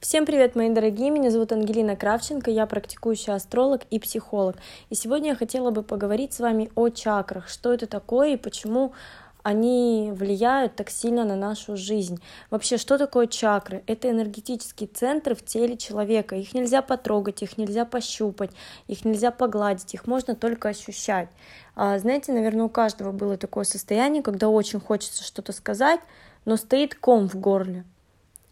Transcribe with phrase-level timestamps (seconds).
[0.00, 1.10] Всем привет, мои дорогие!
[1.10, 4.56] Меня зовут Ангелина Кравченко, я практикующий астролог и психолог.
[4.88, 8.94] И сегодня я хотела бы поговорить с вами о чакрах, что это такое и почему
[9.42, 12.18] они влияют так сильно на нашу жизнь.
[12.48, 13.84] Вообще, что такое чакры?
[13.86, 16.34] Это энергетические центры в теле человека.
[16.34, 18.52] Их нельзя потрогать, их нельзя пощупать,
[18.86, 21.28] их нельзя погладить, их можно только ощущать.
[21.76, 26.00] А, знаете, наверное, у каждого было такое состояние, когда очень хочется что-то сказать,
[26.46, 27.84] но стоит ком в горле.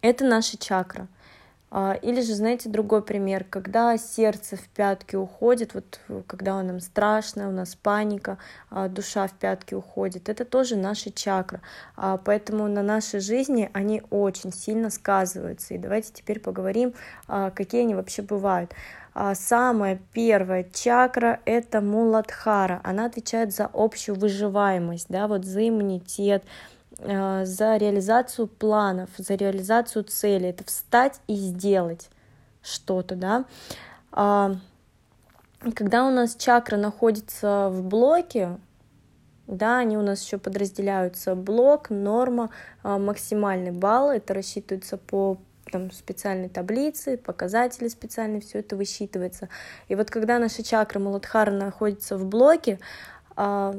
[0.00, 1.06] Это наша чакра.
[1.76, 7.48] А, или же, знаете, другой пример, когда сердце в пятки уходит, вот когда нам страшно,
[7.48, 8.38] у нас паника,
[8.70, 11.60] а, душа в пятки уходит, это тоже наши чакры.
[11.96, 15.74] А, поэтому на нашей жизни они очень сильно сказываются.
[15.74, 16.94] И давайте теперь поговорим,
[17.26, 18.72] какие они вообще бывают.
[19.34, 22.80] Самая первая чакра— это Муладхара.
[22.84, 26.73] Она отвечает за общую выживаемость, да, вот за иммунитет, Э,
[27.04, 30.48] за реализацию планов, за реализацию цели.
[30.48, 32.08] Это встать и сделать
[32.62, 33.44] что-то, да.
[34.10, 34.56] А,
[35.74, 38.58] когда у нас чакра находится в блоке,
[39.46, 42.50] да, они у нас еще подразделяются блок, норма,
[42.82, 45.38] а, максимальный балл, это рассчитывается по
[45.70, 49.48] там специальной таблицы, показатели специальные, все это высчитывается.
[49.88, 52.78] И вот когда наша чакра Маладхара находится в блоке,
[53.36, 53.74] а,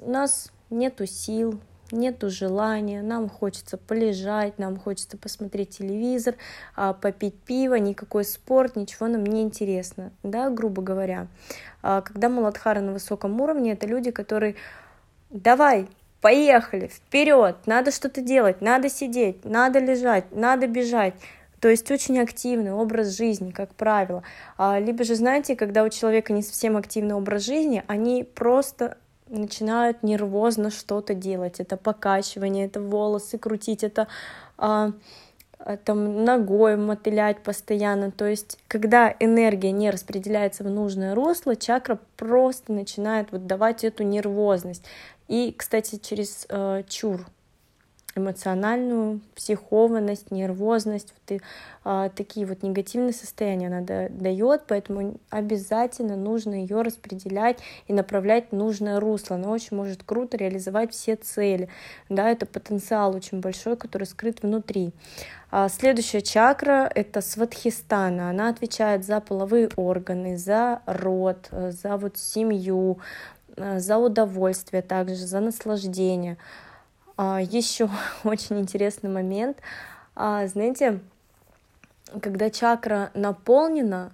[0.00, 1.60] у нас нету сил,
[1.90, 6.34] нету желания, нам хочется полежать, нам хочется посмотреть телевизор,
[6.76, 11.28] а, попить пиво, никакой спорт, ничего нам не интересно, да, грубо говоря.
[11.82, 14.56] А, когда Маладхара на высоком уровне, это люди, которые
[15.30, 15.88] давай,
[16.20, 21.14] поехали, вперед, надо что-то делать, надо сидеть, надо лежать, надо бежать,
[21.60, 24.22] то есть очень активный образ жизни, как правило.
[24.56, 28.96] А, либо же, знаете, когда у человека не совсем активный образ жизни, они просто
[29.30, 31.60] начинают нервозно что-то делать.
[31.60, 34.08] Это покачивание, это волосы крутить, это
[34.56, 34.92] а,
[35.58, 38.10] а, там ногой мотылять постоянно.
[38.10, 44.02] То есть, когда энергия не распределяется в нужное русло, чакра просто начинает вот давать эту
[44.04, 44.84] нервозность.
[45.28, 47.26] И, кстати, через э, чур
[48.18, 51.40] эмоциональную психованность, нервозность, вот и,
[51.84, 58.50] а, такие вот негативные состояния она да, дает, поэтому обязательно нужно ее распределять и направлять
[58.50, 59.36] в нужное русло.
[59.36, 61.68] Она очень может круто реализовать все цели.
[62.08, 64.92] Да, это потенциал очень большой, который скрыт внутри.
[65.50, 68.28] А следующая чакра— это сватхистана.
[68.28, 72.98] Она отвечает за половые органы, за род, за вот семью,
[73.56, 76.36] за удовольствие также, за наслаждение.
[77.18, 77.90] А, Еще
[78.24, 79.58] очень интересный момент.
[80.14, 81.00] А, знаете,
[82.22, 84.12] когда чакра наполнена,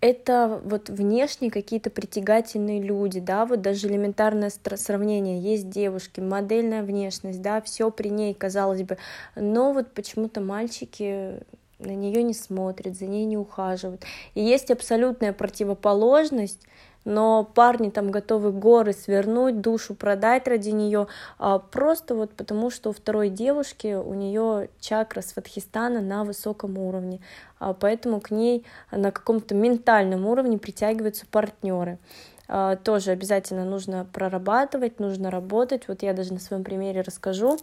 [0.00, 7.40] это вот внешне какие-то притягательные люди, да, вот даже элементарное сравнение, есть девушки, модельная внешность,
[7.42, 8.98] да, все при ней, казалось бы,
[9.34, 11.40] но вот почему-то мальчики
[11.78, 14.04] на нее не смотрят, за ней не ухаживают.
[14.34, 16.60] И есть абсолютная противоположность,
[17.04, 21.06] но парни там готовы горы свернуть, душу продать ради нее,
[21.38, 27.20] а просто вот потому, что у второй девушки у нее чакра сватхистана на высоком уровне,
[27.58, 31.98] а поэтому к ней на каком-то ментальном уровне притягиваются партнеры
[32.46, 35.88] а, тоже обязательно нужно прорабатывать, нужно работать.
[35.88, 37.58] Вот я даже на своем примере расскажу,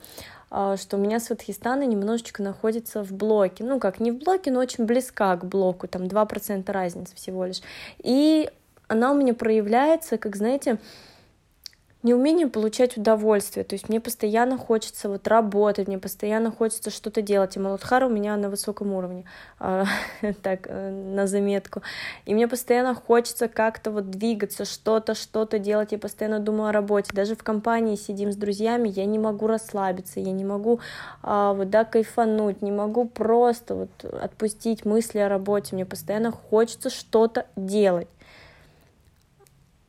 [0.50, 3.64] что у меня Сватхистана немножечко находится в блоке.
[3.64, 7.62] Ну, как не в блоке, но очень близка к блоку, там 2% разницы всего лишь.
[8.00, 8.50] И
[8.92, 10.78] она у меня проявляется, как, знаете,
[12.04, 13.64] неумение получать удовольствие.
[13.64, 17.56] То есть мне постоянно хочется вот работать, мне постоянно хочется что-то делать.
[17.56, 19.24] И Маладхара у меня на высоком уровне,
[19.60, 19.86] а,
[20.42, 21.84] так, э, на заметку.
[22.26, 25.94] И мне постоянно хочется как-то вот двигаться, что-то, что-то делать.
[25.94, 27.12] Я постоянно думаю о работе.
[27.14, 30.82] Даже в компании сидим с друзьями, я не могу расслабиться, я не могу
[31.24, 35.76] а, вот, да, кайфануть, не могу просто вот отпустить мысли о работе.
[35.76, 38.10] Мне постоянно хочется что-то делать.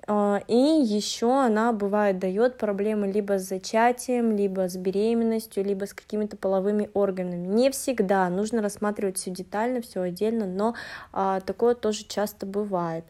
[0.07, 5.95] А, и еще она бывает дает проблемы либо с зачатием, либо с беременностью, либо с
[5.95, 7.47] какими-то половыми органами.
[7.47, 10.75] Не всегда, нужно рассматривать все детально, все отдельно, но
[11.13, 13.05] а, такое тоже часто бывает.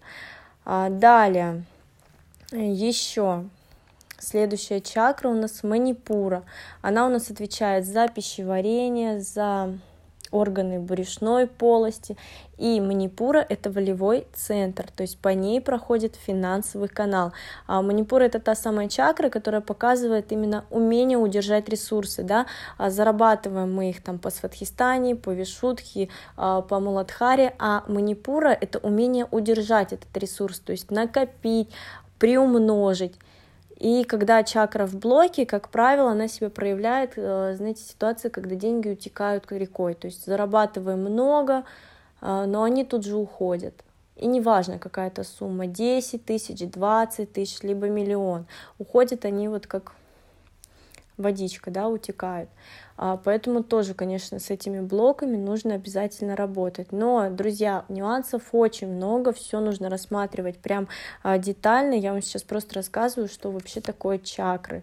[0.64, 1.64] А, далее,
[2.52, 3.44] еще
[4.18, 6.44] следующая чакра у нас манипура.
[6.80, 9.78] Она у нас отвечает за пищеварение, за
[10.32, 12.16] органы брюшной полости,
[12.58, 17.32] и манипура— это волевой центр, то есть по ней проходит финансовый канал.
[17.66, 22.46] А манипура— это та самая чакра, которая показывает именно умение удержать ресурсы, да,
[22.78, 28.78] а зарабатываем мы их там по Сватхистане, по Вишудхи, а, по Муладхаре, а манипура— это
[28.78, 31.68] умение удержать этот ресурс, то есть накопить,
[32.18, 33.14] приумножить.
[33.82, 38.90] И когда чакра в блоке, как правило, она себя проявляет, э, знаете, ситуация, когда деньги
[38.90, 39.94] утекают рекой.
[39.94, 41.64] То есть зарабатываем много,
[42.20, 43.74] э, но они тут же уходят.
[44.14, 48.46] И неважно, какая то сумма, 10 тысяч, 20 тысяч, либо миллион.
[48.78, 49.94] Уходят они вот как
[51.16, 52.48] водичка, да, утекает.
[52.96, 56.92] А, поэтому тоже, конечно, с этими блоками нужно обязательно работать.
[56.92, 60.88] Но, друзья, нюансов очень много, все нужно рассматривать прям
[61.22, 61.94] а, детально.
[61.94, 64.82] Я вам сейчас просто рассказываю, что вообще такое чакры.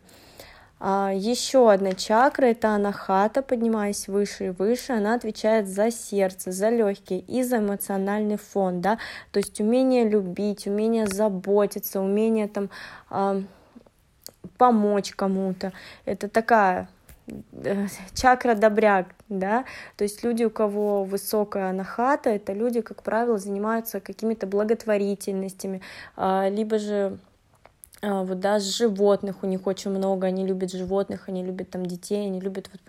[0.82, 6.70] А, еще одна чакра это анахата, поднимаясь выше и выше, она отвечает за сердце, за
[6.70, 8.98] легкие и за эмоциональный фон, да,
[9.32, 12.70] то есть умение любить, умение заботиться, умение там
[14.58, 15.74] помочь кому-то.
[16.06, 16.90] Это такая
[17.28, 19.66] э, чакра добряк, да,
[19.96, 25.82] то есть люди, у кого высокая анахата, это люди, как правило, занимаются какими-то благотворительностями,
[26.16, 27.18] а, либо же
[28.02, 31.86] а, вот, да, с животных у них очень много, они любят животных, они любят там
[31.86, 32.82] детей, они любят вот,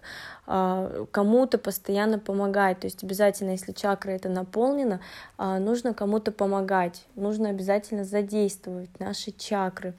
[0.46, 5.00] а, кому-то постоянно помогать, то есть обязательно, если чакра это наполнена,
[5.38, 9.94] нужно кому-то помогать, нужно обязательно задействовать наши чакры.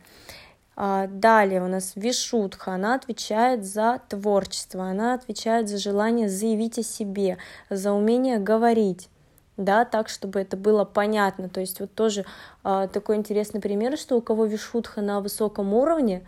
[0.75, 6.83] А, далее у нас Вишутха, она отвечает за творчество, она отвечает за желание заявить о
[6.83, 7.37] себе,
[7.69, 9.09] за умение говорить
[9.57, 11.49] да, так, чтобы это было понятно.
[11.49, 12.25] То есть вот тоже
[12.63, 16.25] э, такой интересный пример, что у кого вишутха на высоком уровне, а,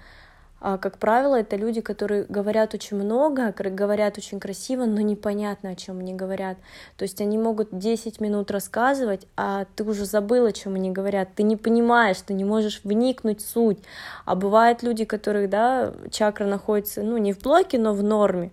[0.78, 6.00] как правило, это люди, которые говорят очень много, говорят очень красиво, но непонятно, о чем
[6.00, 6.58] они говорят.
[6.96, 11.36] То есть они могут 10 минут рассказывать, а ты уже забыл, о чем они говорят.
[11.36, 13.80] Ты не понимаешь, ты не можешь вникнуть в суть.
[14.24, 18.52] А бывают люди, которых, да, чакра находится, ну, не в блоке, но в норме.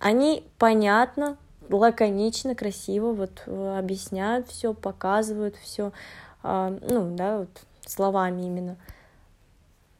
[0.00, 1.36] Они понятно,
[1.70, 5.92] лаконично, красиво вот э, объясняют все, показывают все,
[6.42, 7.50] а, ну, да, вот
[7.86, 8.76] словами именно.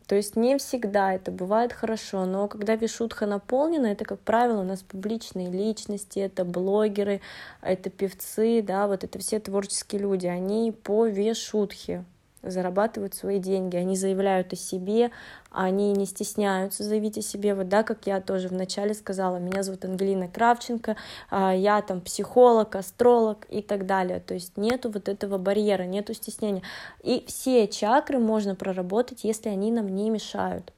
[0.06, 4.64] То есть не всегда это бывает хорошо, но когда вишутха наполнена, это, как правило, у
[4.64, 7.20] нас публичные личности, это блогеры,
[7.60, 12.04] это певцы, да, вот это все творческие люди, они по вишутхе,
[12.50, 15.10] зарабатывают свои деньги, они заявляют о себе,
[15.50, 19.84] они не стесняются заявить о себе, вот да, как я тоже вначале сказала, меня зовут
[19.84, 20.96] Ангелина Кравченко,
[21.31, 26.14] а, я там психолог, астролог и так далее, то есть нету вот этого барьера, нету
[26.14, 26.62] стеснения,
[27.02, 30.72] и все чакры можно проработать, если они нам не мешают,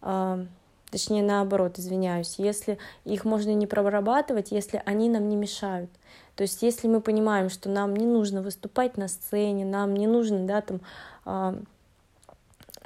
[0.00, 0.46] а,
[0.96, 5.90] точнее наоборот, извиняюсь, если их можно не прорабатывать, если они нам не мешают,
[6.36, 10.46] то есть, если мы понимаем, что нам не нужно выступать на сцене, нам не нужно,
[10.46, 10.80] да, там,
[11.26, 11.60] э,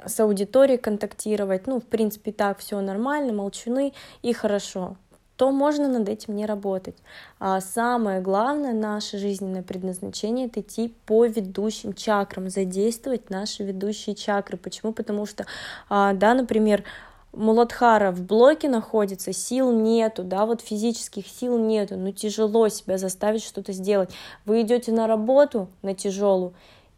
[0.05, 4.97] с аудиторией контактировать, ну, в принципе, так все нормально, молчуны и хорошо,
[5.37, 6.97] то можно над этим не работать.
[7.39, 14.57] А самое главное, наше жизненное предназначение— это идти по ведущим чакрам, задействовать наши ведущие чакры.
[14.57, 14.91] Почему?
[14.91, 15.45] Потому что,
[15.89, 16.83] а, да, например,
[17.33, 23.43] Муладхара в блоке находится, сил нету, да, вот физических сил нету, ну тяжело себя заставить
[23.43, 24.09] что-то сделать.
[24.45, 26.53] Вы идете на работу, на тяжелую,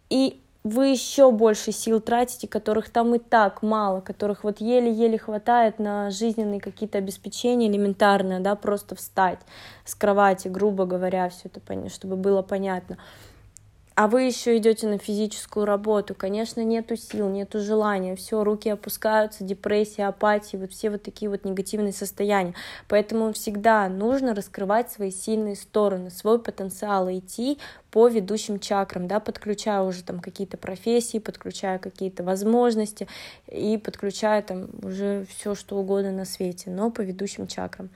[0.09, 5.77] и вы еще больше сил тратите, которых там и так мало, которых вот еле-еле хватает
[5.77, 9.39] на жизненные какие-то обеспечения элементарные, да, просто встать
[9.85, 12.97] с кровати, грубо говоря, все это, чтобы было понятно
[13.95, 19.43] а вы еще идете на физическую работу, конечно, нету сил, нету желания, все, руки опускаются,
[19.43, 22.55] депрессия, апатия, вот все вот такие вот негативные состояния.
[22.87, 27.59] Поэтому всегда нужно раскрывать свои сильные стороны, свой потенциал, идти
[27.91, 33.07] по ведущим чакрам, да, подключая уже там какие-то профессии, подключая какие-то возможности
[33.47, 37.89] и подключая там уже все что угодно на свете, но по ведущим чакрам.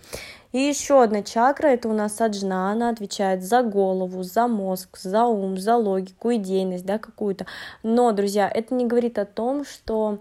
[0.52, 5.26] И еще одна чакра, это у нас саджна, она отвечает за голову, за мозг, за
[5.26, 7.46] ум, за логику, идейность, да, какую-то.
[7.84, 10.20] Но, друзья, это не говорит о том, что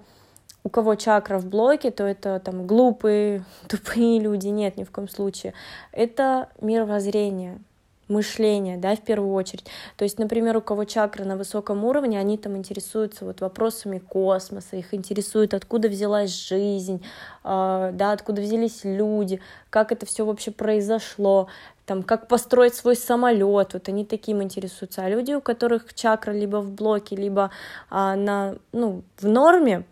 [0.65, 4.49] у кого чакра в блоке, то это там глупые, тупые люди.
[4.49, 5.55] Нет, ни в коем случае.
[5.93, 7.61] Это мировоззрение,
[8.09, 9.67] мышления, да, в первую очередь.
[9.97, 14.77] То есть, например, у кого чакры на высоком уровне, они там интересуются вот вопросами космоса,
[14.77, 17.03] их интересует, откуда взялась жизнь,
[17.45, 21.49] э, да, откуда взялись люди, как это все вообще произошло,
[21.87, 25.05] там, как построить свой самолет, вот они таким интересуются.
[25.05, 27.51] А люди, у которых чакра либо в блоке, либо
[27.89, 29.85] а, на, ну, в норме,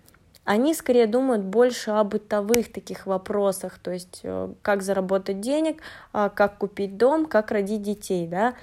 [0.45, 5.83] они скорее думают больше о бытовых таких вопросах, то есть э, как заработать денег,
[6.13, 8.55] а, как купить дом, как родить детей, да,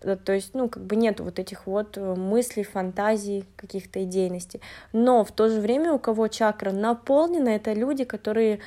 [0.00, 4.60] э, то есть, ну, как бы нет вот этих вот э, мыслей, фантазий, каких-то идейностей.
[4.92, 8.58] Но в то же время у кого чакра наполнена, это люди, которые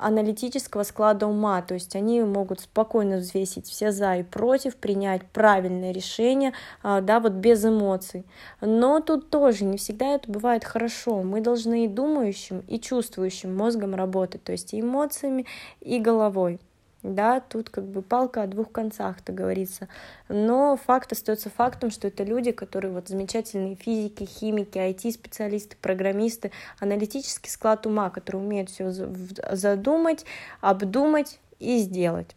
[0.00, 5.92] аналитического склада ума, то есть они могут спокойно взвесить все за и против, принять правильное
[5.92, 6.52] решение,
[6.82, 8.24] а, да, вот без эмоций.
[8.60, 11.22] Но тут тоже не всегда это бывает хорошо.
[11.22, 15.46] Мы должны и думающим, и чувствующим мозгом работать, то есть и эмоциями,
[15.80, 16.60] и головой
[17.02, 19.88] да, тут как бы палка о двух концах, так говорится.
[20.28, 26.50] Но факт остается фактом, что это люди, которые вот замечательные физики, химики, IT-специалисты, программисты,
[26.80, 30.24] аналитический склад ума, которые умеют все задумать,
[30.60, 32.34] обдумать и сделать.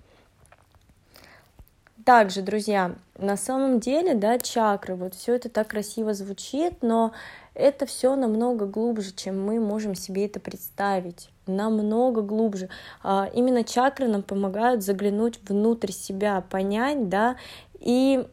[2.06, 7.12] Также, друзья, на самом деле, да, чакры, вот все это так красиво звучит, но
[7.54, 11.30] это все намного глубже, чем мы можем себе это представить.
[11.48, 12.70] Намного глубже.
[13.04, 17.36] А, именно чакры нам помогают заглянуть внутрь себя, понять, да,
[17.80, 18.26] и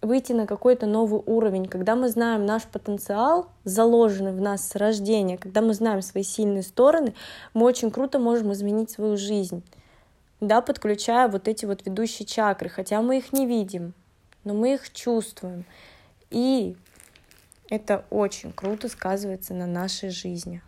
[0.00, 5.38] выйти на какой-то новый уровень, когда мы знаем наш потенциал, заложенный в нас с рождения,
[5.38, 7.14] когда мы знаем свои сильные стороны,
[7.54, 9.62] мы очень круто можем изменить свою жизнь,
[10.42, 13.94] да, подключая вот эти вот ведущие чакры, хотя мы их не видим,
[14.42, 15.64] но мы их чувствуем.
[16.30, 16.76] И
[17.70, 20.60] это очень круто сказывается на нашей жизни.